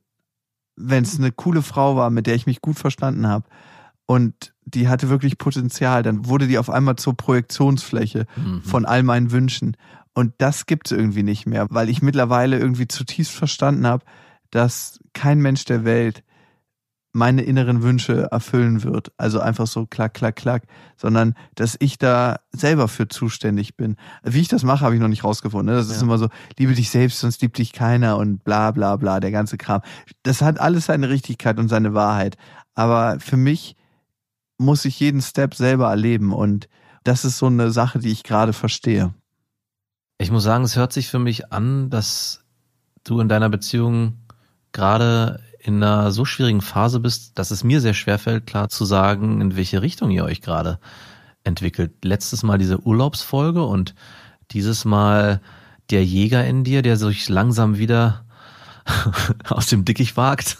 [0.76, 3.44] wenn es eine coole Frau war, mit der ich mich gut verstanden habe,
[4.06, 8.62] und die hatte wirklich Potenzial, dann wurde die auf einmal zur Projektionsfläche Mhm.
[8.62, 9.76] von all meinen Wünschen.
[10.14, 14.04] Und das gibt's irgendwie nicht mehr, weil ich mittlerweile irgendwie zutiefst verstanden habe,
[14.50, 16.22] dass kein Mensch der Welt
[17.16, 19.12] meine inneren Wünsche erfüllen wird.
[19.16, 20.64] Also einfach so klack, klack, klack,
[20.96, 23.96] sondern dass ich da selber für zuständig bin.
[24.24, 25.72] Wie ich das mache, habe ich noch nicht rausgefunden.
[25.74, 25.80] ne?
[25.80, 26.02] Das ist Ja.
[26.02, 29.56] immer so, liebe dich selbst, sonst liebt dich keiner und bla bla bla, der ganze
[29.58, 29.80] Kram.
[30.24, 32.36] Das hat alles seine Richtigkeit und seine Wahrheit.
[32.74, 33.76] Aber für mich
[34.58, 36.68] muss ich jeden Step selber erleben und
[37.02, 39.12] das ist so eine Sache, die ich gerade verstehe.
[40.18, 42.44] Ich muss sagen, es hört sich für mich an, dass
[43.02, 44.18] du in deiner Beziehung
[44.72, 49.40] gerade in einer so schwierigen Phase bist, dass es mir sehr schwerfällt, klar zu sagen,
[49.40, 50.78] in welche Richtung ihr euch gerade
[51.42, 52.04] entwickelt.
[52.04, 53.94] Letztes Mal diese Urlaubsfolge und
[54.50, 55.40] dieses Mal
[55.90, 58.24] der Jäger in dir, der sich langsam wieder
[59.48, 60.58] aus dem Dickicht wagt.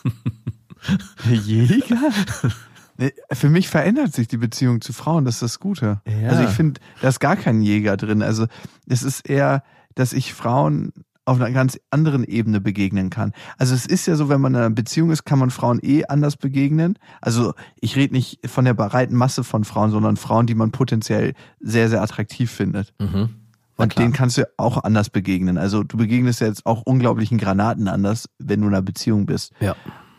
[1.31, 2.11] Jäger?
[2.97, 6.01] Nee, Für mich verändert sich die Beziehung zu Frauen, das ist das Gute.
[6.07, 6.29] Ja.
[6.29, 8.23] Also ich finde, da ist gar kein Jäger drin.
[8.23, 8.47] Also
[8.87, 9.63] es ist eher,
[9.95, 10.93] dass ich Frauen
[11.27, 13.33] auf einer ganz anderen Ebene begegnen kann.
[13.57, 16.05] Also es ist ja so, wenn man in einer Beziehung ist, kann man Frauen eh
[16.05, 16.99] anders begegnen.
[17.21, 21.33] Also ich rede nicht von der breiten Masse von Frauen, sondern Frauen, die man potenziell
[21.61, 22.93] sehr, sehr attraktiv findet.
[22.99, 23.31] Mhm.
[23.77, 25.59] Und denen kannst du auch anders begegnen.
[25.59, 29.53] Also du begegnest ja jetzt auch unglaublichen Granaten anders, wenn du in einer Beziehung bist.
[29.61, 29.75] Ja.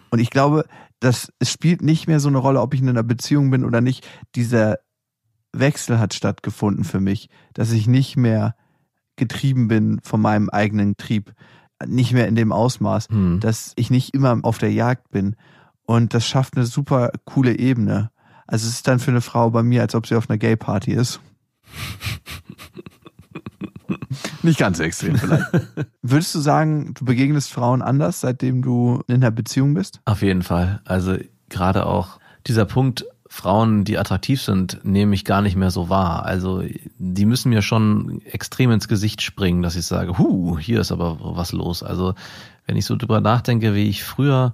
[0.09, 0.65] Und ich glaube,
[0.99, 3.81] dass es spielt nicht mehr so eine Rolle, ob ich in einer Beziehung bin oder
[3.81, 4.07] nicht.
[4.35, 4.77] Dieser
[5.51, 8.55] Wechsel hat stattgefunden für mich, dass ich nicht mehr
[9.15, 11.33] getrieben bin von meinem eigenen Trieb,
[11.85, 13.39] nicht mehr in dem Ausmaß, Hm.
[13.39, 15.35] dass ich nicht immer auf der Jagd bin.
[15.85, 18.11] Und das schafft eine super coole Ebene.
[18.47, 20.91] Also es ist dann für eine Frau bei mir, als ob sie auf einer Gay-Party
[20.93, 21.19] ist.
[24.43, 25.45] Nicht ganz so extrem vielleicht.
[26.01, 29.99] Würdest du sagen, du begegnest Frauen anders, seitdem du in einer Beziehung bist?
[30.05, 30.81] Auf jeden Fall.
[30.85, 31.17] Also
[31.49, 36.25] gerade auch dieser Punkt, Frauen, die attraktiv sind, nehme ich gar nicht mehr so wahr.
[36.25, 36.63] Also
[36.97, 41.17] die müssen mir schon extrem ins Gesicht springen, dass ich sage, hu, hier ist aber
[41.19, 41.83] was los.
[41.83, 42.13] Also
[42.65, 44.53] wenn ich so drüber nachdenke, wie ich früher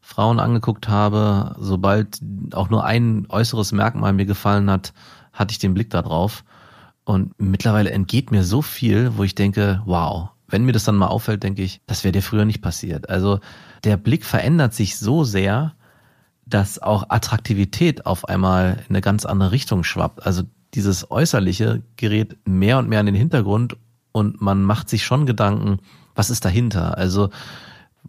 [0.00, 2.20] Frauen angeguckt habe, sobald
[2.52, 4.92] auch nur ein äußeres Merkmal mir gefallen hat,
[5.32, 6.44] hatte ich den Blick da drauf.
[7.06, 11.06] Und mittlerweile entgeht mir so viel, wo ich denke, wow, wenn mir das dann mal
[11.06, 13.08] auffällt, denke ich, das wäre dir früher nicht passiert.
[13.08, 13.38] Also
[13.84, 15.74] der Blick verändert sich so sehr,
[16.46, 20.26] dass auch Attraktivität auf einmal in eine ganz andere Richtung schwappt.
[20.26, 20.42] Also
[20.74, 23.76] dieses Äußerliche gerät mehr und mehr in den Hintergrund
[24.10, 25.78] und man macht sich schon Gedanken,
[26.16, 26.98] was ist dahinter?
[26.98, 27.30] Also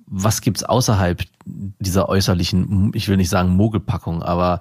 [0.07, 4.59] was gibt's außerhalb dieser äußerlichen, ich will nicht sagen Mogelpackung, aber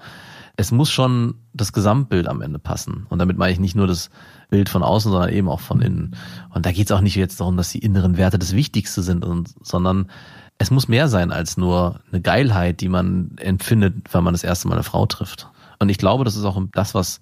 [0.56, 3.06] es muss schon das Gesamtbild am Ende passen.
[3.10, 4.10] Und damit meine ich nicht nur das
[4.48, 6.16] Bild von außen, sondern eben auch von innen.
[6.50, 9.54] Und da geht's auch nicht jetzt darum, dass die inneren Werte das Wichtigste sind, und,
[9.62, 10.10] sondern
[10.58, 14.68] es muss mehr sein als nur eine Geilheit, die man empfindet, wenn man das erste
[14.68, 15.48] Mal eine Frau trifft.
[15.78, 17.20] Und ich glaube, das ist auch das, was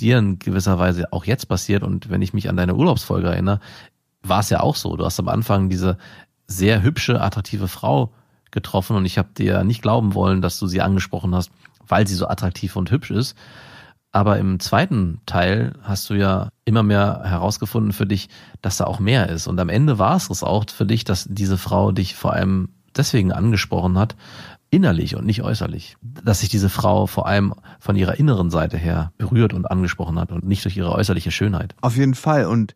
[0.00, 1.84] dir in gewisser Weise auch jetzt passiert.
[1.84, 3.60] Und wenn ich mich an deine Urlaubsfolge erinnere,
[4.22, 4.96] war es ja auch so.
[4.96, 5.98] Du hast am Anfang diese
[6.48, 8.12] sehr hübsche, attraktive Frau
[8.50, 11.50] getroffen und ich habe dir nicht glauben wollen, dass du sie angesprochen hast,
[11.86, 13.36] weil sie so attraktiv und hübsch ist.
[14.12, 18.28] Aber im zweiten Teil hast du ja immer mehr herausgefunden für dich,
[18.60, 19.46] dass da auch mehr ist.
[19.46, 22.68] Und am Ende war es es auch für dich, dass diese Frau dich vor allem
[22.94, 24.16] deswegen angesprochen hat,
[24.70, 25.96] innerlich und nicht äußerlich.
[26.02, 30.30] Dass sich diese Frau vor allem von ihrer inneren Seite her berührt und angesprochen hat
[30.30, 31.74] und nicht durch ihre äußerliche Schönheit.
[31.80, 32.46] Auf jeden Fall.
[32.46, 32.74] Und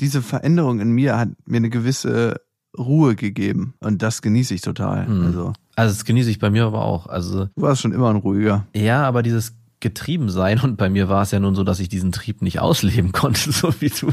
[0.00, 2.40] diese Veränderung in mir hat mir eine gewisse
[2.76, 3.74] Ruhe gegeben.
[3.80, 5.06] Und das genieße ich total.
[5.06, 5.26] Mhm.
[5.26, 7.06] Also, Also das genieße ich bei mir aber auch.
[7.06, 8.66] Also du warst schon immer ein ruhiger.
[8.74, 11.88] Ja, aber dieses getrieben sein und bei mir war es ja nun so, dass ich
[11.88, 14.12] diesen Trieb nicht ausleben konnte, so wie du.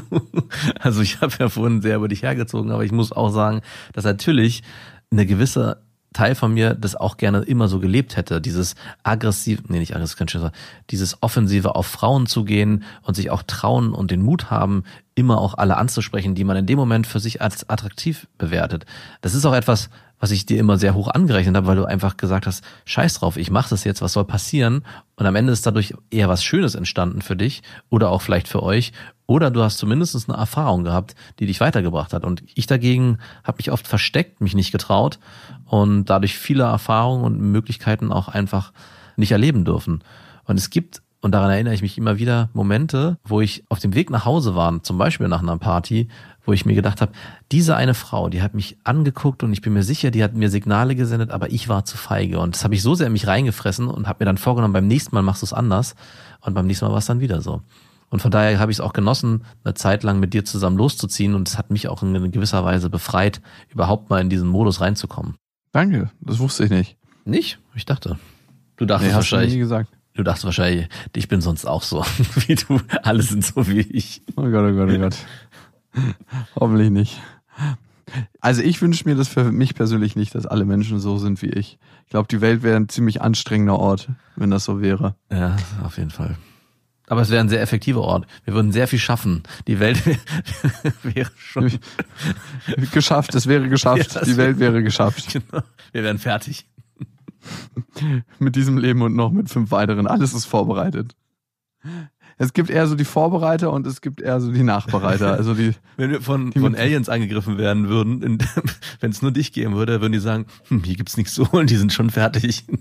[0.79, 3.61] Also ich habe ja vorhin sehr über dich hergezogen, aber ich muss auch sagen,
[3.93, 4.63] dass natürlich
[5.11, 9.77] eine gewisse Teil von mir das auch gerne immer so gelebt hätte, dieses aggressiv, nee,
[9.77, 10.55] nicht aggressiv, kann ich schon sagen,
[10.89, 15.39] dieses offensive auf Frauen zu gehen und sich auch trauen und den Mut haben, immer
[15.39, 18.87] auch alle anzusprechen, die man in dem Moment für sich als attraktiv bewertet.
[19.21, 22.17] Das ist auch etwas, was ich dir immer sehr hoch angerechnet habe, weil du einfach
[22.17, 24.83] gesagt hast, scheiß drauf, ich mache das jetzt, was soll passieren?
[25.15, 28.61] Und am Ende ist dadurch eher was Schönes entstanden für dich oder auch vielleicht für
[28.61, 28.91] euch.
[29.25, 32.25] Oder du hast zumindest eine Erfahrung gehabt, die dich weitergebracht hat.
[32.25, 35.19] Und ich dagegen habe mich oft versteckt, mich nicht getraut
[35.65, 38.73] und dadurch viele Erfahrungen und Möglichkeiten auch einfach
[39.15, 40.03] nicht erleben dürfen.
[40.45, 43.93] Und es gibt, und daran erinnere ich mich immer wieder, Momente, wo ich auf dem
[43.93, 46.07] Weg nach Hause war, zum Beispiel nach einer Party,
[46.49, 47.11] wo ich mir gedacht habe,
[47.51, 50.49] diese eine Frau, die hat mich angeguckt und ich bin mir sicher, die hat mir
[50.49, 52.39] Signale gesendet, aber ich war zu feige.
[52.39, 54.87] Und das habe ich so sehr in mich reingefressen und habe mir dann vorgenommen, beim
[54.87, 55.95] nächsten Mal machst du es anders.
[56.41, 57.61] Und beim nächsten Mal war es dann wieder so.
[58.09, 61.35] Und von daher habe ich es auch genossen, eine Zeit lang mit dir zusammen loszuziehen
[61.35, 65.35] und es hat mich auch in gewisser Weise befreit, überhaupt mal in diesen Modus reinzukommen.
[65.71, 66.97] Danke, das wusste ich nicht.
[67.25, 67.59] Nicht?
[67.75, 68.17] Ich dachte.
[68.77, 69.53] Du dachtest Nee, hast du wahrscheinlich.
[69.53, 69.91] nie gesagt.
[70.15, 72.03] Du dachtest wahrscheinlich, ich bin sonst auch so
[72.47, 72.81] wie du.
[73.03, 74.21] Alle sind so wie ich.
[74.35, 75.15] Oh Gott, oh Gott, oh Gott.
[76.55, 77.21] Hoffentlich nicht.
[78.41, 81.49] Also ich wünsche mir das für mich persönlich nicht, dass alle Menschen so sind wie
[81.49, 81.77] ich.
[82.05, 85.15] Ich glaube, die Welt wäre ein ziemlich anstrengender Ort, wenn das so wäre.
[85.31, 86.35] Ja, auf jeden Fall.
[87.07, 88.25] Aber es wäre ein sehr effektiver Ort.
[88.45, 89.43] Wir würden sehr viel schaffen.
[89.67, 90.17] Die Welt wär-
[91.03, 91.71] wäre schon.
[92.91, 94.15] Geschafft, es wäre geschafft.
[94.15, 95.31] Ja, die Welt wäre geschafft.
[95.33, 95.63] Genau.
[95.91, 96.67] Wir wären fertig.
[98.37, 100.07] Mit diesem Leben und noch mit fünf weiteren.
[100.07, 101.15] Alles ist vorbereitet.
[102.37, 105.33] Es gibt eher so die Vorbereiter und es gibt eher so die Nachbereiter.
[105.33, 108.21] Also die, Wenn wir von, Die von Aliens angegriffen werden würden,
[108.99, 111.67] wenn es nur dich geben würde, würden die sagen, hm, hier gibt's nichts zu holen,
[111.67, 112.65] die sind schon fertig.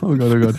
[0.00, 0.56] oh Gott, oh Gott.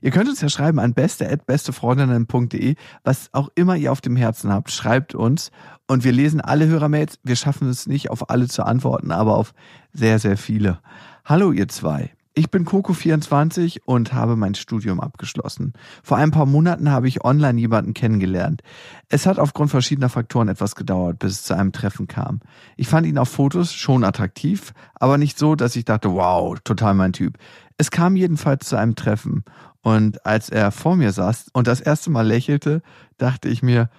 [0.00, 4.70] Ihr könnt uns ja schreiben an beste.bestefreundinnen.de, was auch immer ihr auf dem Herzen habt.
[4.70, 5.50] Schreibt uns
[5.86, 7.18] und wir lesen alle Hörermails.
[7.22, 9.54] Wir schaffen es nicht, auf alle zu antworten, aber auf
[9.92, 10.80] sehr, sehr viele.
[11.24, 12.13] Hallo ihr zwei.
[12.36, 15.72] Ich bin Coco24 und habe mein Studium abgeschlossen.
[16.02, 18.60] Vor ein paar Monaten habe ich online jemanden kennengelernt.
[19.08, 22.40] Es hat aufgrund verschiedener Faktoren etwas gedauert, bis es zu einem Treffen kam.
[22.76, 26.94] Ich fand ihn auf Fotos schon attraktiv, aber nicht so, dass ich dachte, wow, total
[26.94, 27.38] mein Typ.
[27.78, 29.44] Es kam jedenfalls zu einem Treffen
[29.82, 32.82] und als er vor mir saß und das erste Mal lächelte,
[33.16, 33.90] dachte ich mir,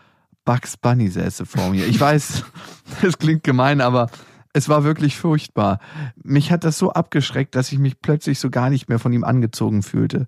[0.44, 1.88] Bugs Bunny säße vor mir.
[1.88, 2.44] Ich weiß,
[3.02, 4.10] es klingt gemein, aber
[4.56, 5.80] es war wirklich furchtbar.
[6.24, 9.26] Mich hat das so abgeschreckt, dass ich mich plötzlich so gar nicht mehr von ihm
[9.26, 10.28] angezogen fühlte.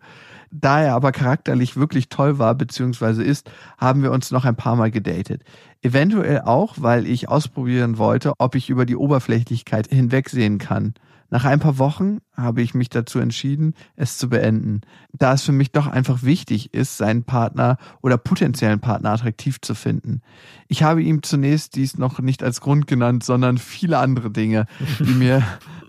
[0.51, 3.23] Da er aber charakterlich wirklich toll war bzw.
[3.23, 5.43] ist, haben wir uns noch ein paar Mal gedatet.
[5.81, 10.93] Eventuell auch, weil ich ausprobieren wollte, ob ich über die Oberflächlichkeit hinwegsehen kann.
[11.29, 15.51] Nach ein paar Wochen habe ich mich dazu entschieden, es zu beenden, da es für
[15.51, 20.21] mich doch einfach wichtig ist, seinen Partner oder potenziellen Partner attraktiv zu finden.
[20.67, 24.67] Ich habe ihm zunächst dies noch nicht als Grund genannt, sondern viele andere Dinge,
[24.99, 25.43] die mir,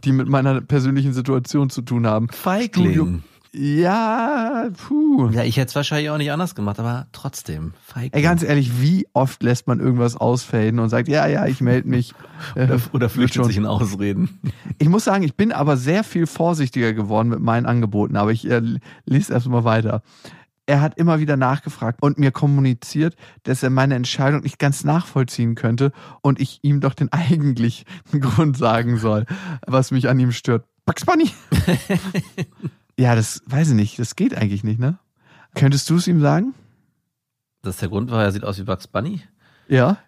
[0.05, 2.29] die mit meiner persönlichen Situation zu tun haben.
[2.31, 3.23] Feigling.
[3.59, 5.31] Ja, puh.
[5.31, 7.73] Ja, ich hätte es wahrscheinlich auch nicht anders gemacht, aber trotzdem.
[7.85, 8.13] Feigling.
[8.13, 11.89] Ey, ganz ehrlich, wie oft lässt man irgendwas ausfaden und sagt, ja, ja, ich melde
[11.89, 12.15] mich.
[12.55, 13.45] Äh, oder, oder flüchtet schon.
[13.47, 14.39] sich in Ausreden.
[14.79, 18.49] Ich muss sagen, ich bin aber sehr viel vorsichtiger geworden mit meinen Angeboten, aber ich
[18.49, 18.63] äh,
[19.07, 20.03] lese erstmal weiter.
[20.67, 25.57] Er hat immer wieder nachgefragt und mir kommuniziert, dass er meine Entscheidung nicht ganz nachvollziehen
[25.57, 25.91] könnte
[26.21, 27.87] und ich ihm doch den eigentlichen
[28.21, 29.25] Grund sagen soll,
[29.67, 30.65] was mich an ihm stört.
[30.87, 31.31] Bugs Bunny!
[32.99, 33.99] Ja, das weiß ich nicht.
[33.99, 34.99] Das geht eigentlich nicht, ne?
[35.55, 36.55] Könntest du es ihm sagen?
[37.63, 39.23] Dass der Grund war, er sieht aus wie Bugs Bunny.
[39.69, 39.99] Ja.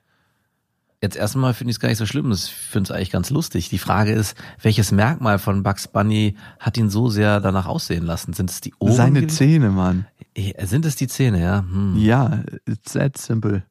[1.02, 2.30] Jetzt erstmal finde ich es gar nicht so schlimm.
[2.30, 3.70] Ich finde es eigentlich ganz lustig.
[3.70, 8.34] Die Frage ist, welches Merkmal von Bugs Bunny hat ihn so sehr danach aussehen lassen?
[8.34, 8.92] Sind es die Ohren?
[8.92, 9.26] Seine?
[9.28, 10.06] Zähne, Mann.
[10.34, 11.60] Eh, Sind es die Zähne, ja?
[11.60, 11.96] Hm.
[11.96, 13.64] Ja, it's that simple.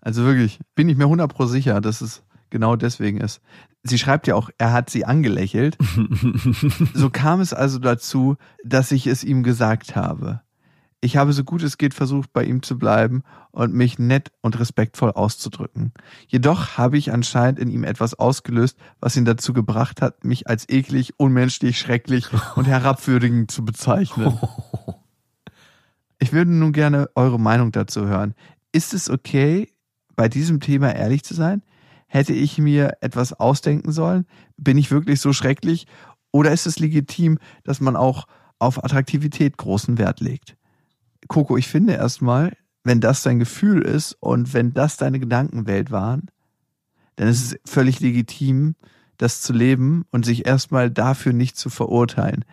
[0.00, 2.22] Also wirklich, bin ich mir 100 pro sicher, dass es
[2.54, 3.40] genau deswegen ist.
[3.82, 5.76] Sie schreibt ja auch, er hat sie angelächelt.
[6.94, 10.40] so kam es also dazu, dass ich es ihm gesagt habe.
[11.00, 14.56] Ich habe so gut es geht versucht, bei ihm zu bleiben und mich nett und
[14.60, 15.92] respektvoll auszudrücken.
[16.28, 20.68] Jedoch habe ich anscheinend in ihm etwas ausgelöst, was ihn dazu gebracht hat, mich als
[20.68, 24.38] eklig, unmenschlich, schrecklich und herabwürdigend zu bezeichnen.
[26.20, 28.34] Ich würde nun gerne eure Meinung dazu hören.
[28.72, 29.68] Ist es okay,
[30.16, 31.62] bei diesem Thema ehrlich zu sein?
[32.14, 34.26] Hätte ich mir etwas ausdenken sollen?
[34.56, 35.88] Bin ich wirklich so schrecklich?
[36.30, 38.28] Oder ist es legitim, dass man auch
[38.60, 40.56] auf Attraktivität großen Wert legt?
[41.26, 46.30] Coco, ich finde erstmal, wenn das dein Gefühl ist und wenn das deine Gedankenwelt waren,
[47.16, 48.76] dann ist es völlig legitim,
[49.16, 52.44] das zu leben und sich erstmal dafür nicht zu verurteilen.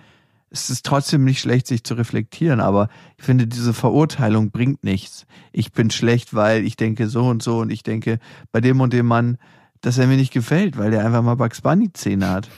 [0.53, 5.25] Es ist trotzdem nicht schlecht, sich zu reflektieren, aber ich finde, diese Verurteilung bringt nichts.
[5.53, 8.19] Ich bin schlecht, weil ich denke so und so und ich denke
[8.51, 9.37] bei dem und dem Mann,
[9.79, 12.49] dass er mir nicht gefällt, weil der einfach mal Bugs Bunny Zähne hat.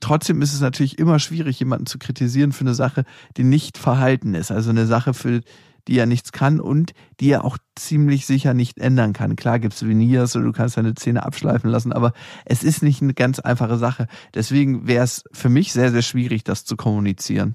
[0.00, 3.04] Trotzdem ist es natürlich immer schwierig, jemanden zu kritisieren für eine Sache,
[3.38, 4.50] die nicht verhalten ist.
[4.50, 5.40] Also eine Sache, für
[5.88, 9.36] die er nichts kann und die er auch ziemlich sicher nicht ändern kann.
[9.36, 12.12] Klar gibt's Veneers oder du kannst deine Zähne abschleifen lassen, aber
[12.44, 14.08] es ist nicht eine ganz einfache Sache.
[14.34, 17.54] Deswegen wäre es für mich sehr, sehr schwierig, das zu kommunizieren.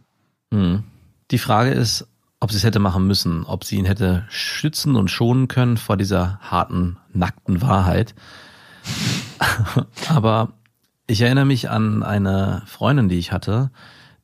[0.53, 0.83] Hm.
[1.31, 2.07] Die Frage ist,
[2.39, 5.95] ob sie es hätte machen müssen, ob sie ihn hätte schützen und schonen können vor
[5.95, 8.15] dieser harten, nackten Wahrheit.
[10.09, 10.53] Aber
[11.07, 13.71] ich erinnere mich an eine Freundin, die ich hatte,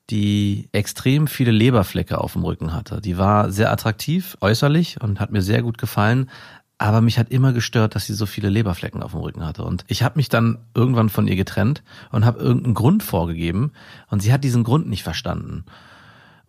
[0.09, 3.01] die extrem viele Leberflecke auf dem Rücken hatte.
[3.01, 6.29] Die war sehr attraktiv äußerlich und hat mir sehr gut gefallen,
[6.77, 9.63] aber mich hat immer gestört, dass sie so viele Leberflecken auf dem Rücken hatte.
[9.63, 13.71] Und ich habe mich dann irgendwann von ihr getrennt und habe irgendeinen Grund vorgegeben
[14.09, 15.65] und sie hat diesen Grund nicht verstanden.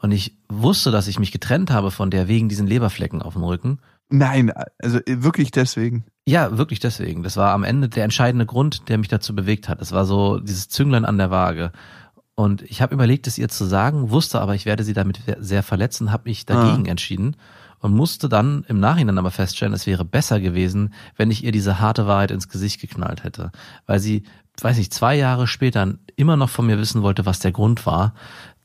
[0.00, 3.42] Und ich wusste, dass ich mich getrennt habe von der wegen diesen Leberflecken auf dem
[3.42, 3.80] Rücken.
[4.10, 6.04] Nein, also wirklich deswegen.
[6.26, 7.22] Ja, wirklich deswegen.
[7.22, 9.80] Das war am Ende der entscheidende Grund, der mich dazu bewegt hat.
[9.80, 11.72] Es war so dieses Zünglein an der Waage.
[12.38, 15.64] Und ich habe überlegt, es ihr zu sagen, wusste aber, ich werde sie damit sehr
[15.64, 16.90] verletzen, habe mich dagegen ah.
[16.90, 17.34] entschieden
[17.80, 21.80] und musste dann im Nachhinein aber feststellen, es wäre besser gewesen, wenn ich ihr diese
[21.80, 23.50] harte Wahrheit ins Gesicht geknallt hätte,
[23.86, 24.22] weil sie,
[24.60, 28.14] weiß nicht, zwei Jahre später immer noch von mir wissen wollte, was der Grund war,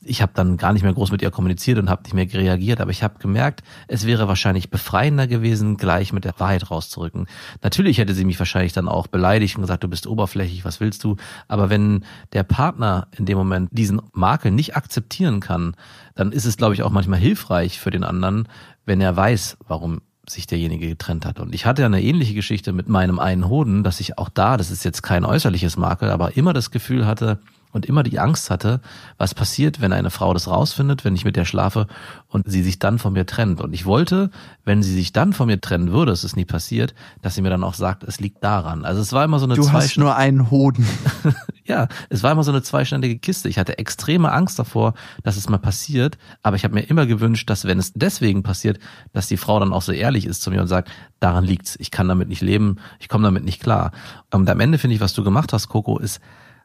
[0.06, 2.80] ich habe dann gar nicht mehr groß mit ihr kommuniziert und habe nicht mehr reagiert,
[2.80, 7.26] aber ich habe gemerkt, es wäre wahrscheinlich befreiender gewesen, gleich mit der Wahrheit rauszurücken.
[7.62, 11.04] Natürlich hätte sie mich wahrscheinlich dann auch beleidigt und gesagt, du bist oberflächlich, was willst
[11.04, 11.16] du?
[11.48, 15.76] Aber wenn der Partner in dem Moment diesen Makel nicht akzeptieren kann,
[16.14, 18.48] dann ist es, glaube ich, auch manchmal hilfreich für den anderen,
[18.86, 21.40] wenn er weiß, warum sich derjenige getrennt hat.
[21.40, 24.56] Und ich hatte ja eine ähnliche Geschichte mit meinem einen Hoden, dass ich auch da,
[24.56, 27.40] das ist jetzt kein äußerliches Makel, aber immer das Gefühl hatte,
[27.74, 28.80] und immer die Angst hatte,
[29.18, 31.88] was passiert, wenn eine Frau das rausfindet, wenn ich mit der schlafe
[32.28, 33.60] und sie sich dann von mir trennt.
[33.60, 34.30] Und ich wollte,
[34.64, 37.50] wenn sie sich dann von mir trennen würde, es ist nie passiert, dass sie mir
[37.50, 38.84] dann auch sagt, es liegt daran.
[38.84, 40.86] Also es war immer so eine Du hast nur einen Hoden.
[41.64, 43.48] ja, es war immer so eine zweiständige Kiste.
[43.48, 47.50] Ich hatte extreme Angst davor, dass es mal passiert, aber ich habe mir immer gewünscht,
[47.50, 48.78] dass wenn es deswegen passiert,
[49.12, 51.90] dass die Frau dann auch so ehrlich ist zu mir und sagt, daran liegt's, ich
[51.90, 53.90] kann damit nicht leben, ich komme damit nicht klar.
[54.30, 56.20] Und am Ende finde ich, was du gemacht hast, Coco, ist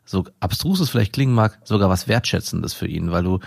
[0.09, 3.39] so abstrus es vielleicht klingen mag, sogar was Wertschätzendes für ihn, weil du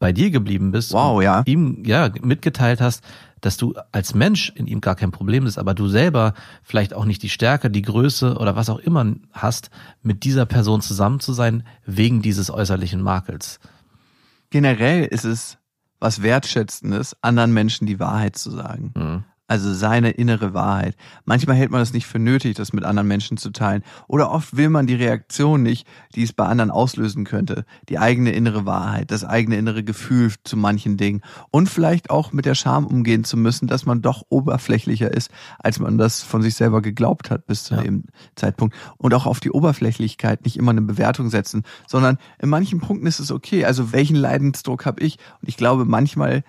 [0.00, 1.42] bei dir geblieben bist wow, ja.
[1.46, 3.04] ihm ja mitgeteilt hast,
[3.40, 6.34] dass du als Mensch in ihm gar kein Problem bist, aber du selber
[6.64, 9.70] vielleicht auch nicht die Stärke, die Größe oder was auch immer hast,
[10.02, 13.60] mit dieser Person zusammen zu sein, wegen dieses äußerlichen Makels.
[14.50, 15.58] Generell ist es
[16.00, 18.92] was Wertschätzendes, anderen Menschen die Wahrheit zu sagen.
[18.96, 19.24] Mhm.
[19.52, 20.96] Also seine innere Wahrheit.
[21.26, 23.82] Manchmal hält man es nicht für nötig, das mit anderen Menschen zu teilen.
[24.08, 27.66] Oder oft will man die Reaktion nicht, die es bei anderen auslösen könnte.
[27.90, 31.20] Die eigene innere Wahrheit, das eigene innere Gefühl zu manchen Dingen.
[31.50, 35.78] Und vielleicht auch mit der Scham umgehen zu müssen, dass man doch oberflächlicher ist, als
[35.78, 37.82] man das von sich selber geglaubt hat bis zu ja.
[37.82, 38.04] dem
[38.36, 38.74] Zeitpunkt.
[38.96, 43.20] Und auch auf die Oberflächlichkeit nicht immer eine Bewertung setzen, sondern in manchen Punkten ist
[43.20, 43.66] es okay.
[43.66, 45.18] Also welchen Leidensdruck habe ich?
[45.42, 46.42] Und ich glaube, manchmal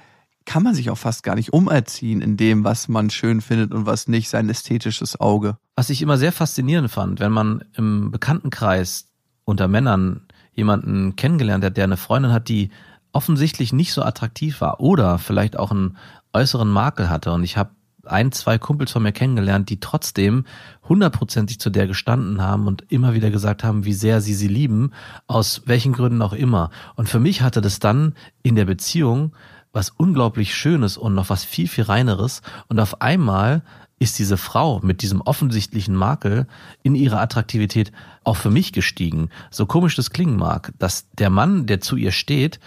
[0.45, 3.85] kann man sich auch fast gar nicht umerziehen in dem, was man schön findet und
[3.85, 5.57] was nicht, sein ästhetisches Auge.
[5.75, 9.07] Was ich immer sehr faszinierend fand, wenn man im Bekanntenkreis
[9.45, 10.21] unter Männern
[10.53, 12.69] jemanden kennengelernt hat, der eine Freundin hat, die
[13.11, 15.97] offensichtlich nicht so attraktiv war oder vielleicht auch einen
[16.33, 17.31] äußeren Makel hatte.
[17.31, 17.71] Und ich habe
[18.05, 20.45] ein, zwei Kumpels von mir kennengelernt, die trotzdem
[20.87, 24.91] hundertprozentig zu der gestanden haben und immer wieder gesagt haben, wie sehr sie sie lieben,
[25.27, 26.69] aus welchen Gründen auch immer.
[26.95, 29.33] Und für mich hatte das dann in der Beziehung
[29.73, 32.41] was unglaublich Schönes und noch was viel, viel Reineres.
[32.67, 33.63] Und auf einmal
[33.99, 36.47] ist diese Frau mit diesem offensichtlichen Makel
[36.83, 37.91] in ihrer Attraktivität
[38.23, 39.29] auch für mich gestiegen.
[39.49, 42.59] So komisch das klingen mag, dass der Mann, der zu ihr steht,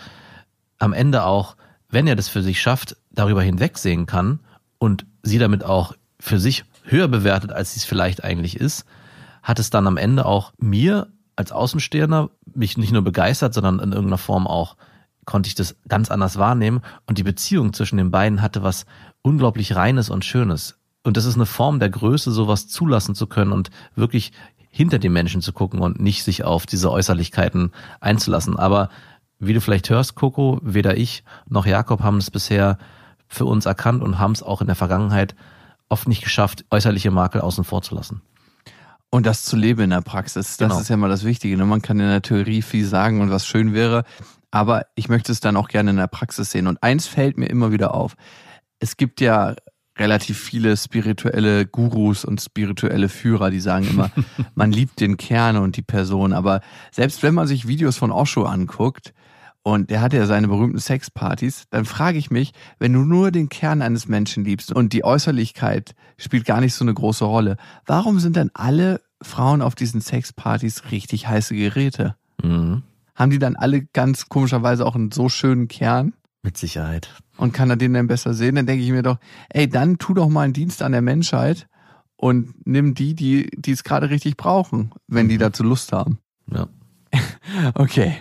[0.79, 1.57] am Ende auch,
[1.88, 4.40] wenn er das für sich schafft, darüber hinwegsehen kann
[4.79, 8.85] und sie damit auch für sich höher bewertet, als sie es vielleicht eigentlich ist,
[9.42, 13.92] hat es dann am Ende auch mir als Außenstehender mich nicht nur begeistert, sondern in
[13.92, 14.77] irgendeiner Form auch
[15.26, 18.86] konnte ich das ganz anders wahrnehmen und die Beziehung zwischen den beiden hatte was
[19.22, 20.78] unglaublich Reines und Schönes.
[21.02, 24.32] Und das ist eine Form der Größe, sowas zulassen zu können und wirklich
[24.70, 28.58] hinter den Menschen zu gucken und nicht sich auf diese Äußerlichkeiten einzulassen.
[28.58, 28.88] Aber
[29.38, 32.78] wie du vielleicht hörst, Coco, weder ich noch Jakob haben es bisher
[33.28, 35.34] für uns erkannt und haben es auch in der Vergangenheit
[35.88, 38.22] oft nicht geschafft, äußerliche Makel außen vor zu lassen.
[39.10, 40.80] Und das zu leben in der Praxis, das genau.
[40.80, 41.56] ist ja mal das Wichtige.
[41.56, 41.64] Ne?
[41.64, 44.04] Man kann in der Theorie viel sagen und was schön wäre,
[44.50, 46.66] aber ich möchte es dann auch gerne in der Praxis sehen.
[46.66, 48.16] Und eins fällt mir immer wieder auf.
[48.78, 49.54] Es gibt ja
[49.98, 54.11] relativ viele spirituelle Gurus und spirituelle Führer, die sagen immer,
[54.54, 56.32] man liebt den Kern und die Person.
[56.32, 59.12] Aber selbst wenn man sich Videos von Osho anguckt,
[59.62, 63.48] und der hat ja seine berühmten Sexpartys, dann frage ich mich, wenn du nur den
[63.48, 68.20] Kern eines Menschen liebst und die Äußerlichkeit spielt gar nicht so eine große Rolle, warum
[68.20, 72.14] sind dann alle Frauen auf diesen Sexpartys richtig heiße Geräte?
[72.40, 72.85] Mhm
[73.16, 76.12] haben die dann alle ganz komischerweise auch einen so schönen Kern.
[76.42, 77.12] Mit Sicherheit.
[77.37, 78.55] Und kann er den dann besser sehen?
[78.55, 81.66] Dann denke ich mir doch, ey, dann tu doch mal einen Dienst an der Menschheit
[82.16, 85.31] und nimm die, die, die es gerade richtig brauchen, wenn mhm.
[85.31, 86.18] die dazu Lust haben.
[86.52, 86.68] Ja.
[87.74, 88.16] okay.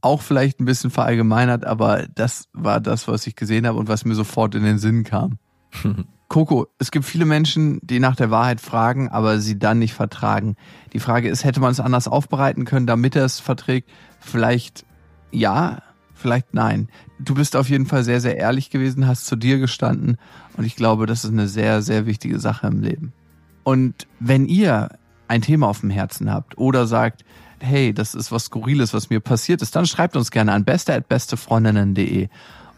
[0.00, 4.04] Auch vielleicht ein bisschen verallgemeinert, aber das war das, was ich gesehen habe und was
[4.04, 5.38] mir sofort in den Sinn kam.
[6.28, 10.56] Coco, es gibt viele Menschen, die nach der Wahrheit fragen, aber sie dann nicht vertragen.
[10.92, 13.90] Die Frage ist, hätte man es anders aufbereiten können, damit er es verträgt?
[14.20, 14.84] Vielleicht
[15.34, 15.82] ja,
[16.14, 16.88] vielleicht nein.
[17.18, 20.16] Du bist auf jeden Fall sehr, sehr ehrlich gewesen, hast zu dir gestanden
[20.56, 23.12] und ich glaube, das ist eine sehr, sehr wichtige Sache im Leben.
[23.64, 24.90] Und wenn ihr
[25.28, 27.24] ein Thema auf dem Herzen habt oder sagt,
[27.58, 32.28] hey, das ist was Skurriles, was mir passiert ist, dann schreibt uns gerne an beste.bestefreundinnen.de.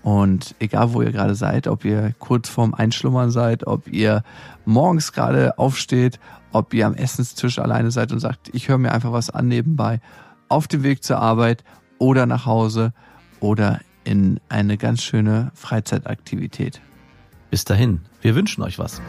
[0.07, 4.23] Und egal, wo ihr gerade seid, ob ihr kurz vorm Einschlummern seid, ob ihr
[4.65, 6.21] morgens gerade aufsteht,
[6.53, 10.01] ob ihr am Essenstisch alleine seid und sagt, ich höre mir einfach was an nebenbei,
[10.49, 11.65] auf dem Weg zur Arbeit
[11.99, 12.93] oder nach Hause
[13.41, 16.81] oder in eine ganz schöne Freizeitaktivität.
[17.51, 19.03] Bis dahin, wir wünschen euch was.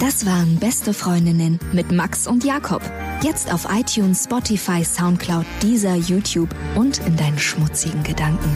[0.00, 2.82] Das waren Beste Freundinnen mit Max und Jakob.
[3.22, 8.50] Jetzt auf iTunes, Spotify, Soundcloud, dieser YouTube und in deinen schmutzigen Gedanken.